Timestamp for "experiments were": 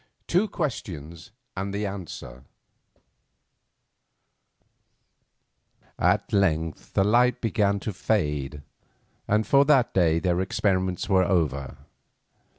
10.41-11.23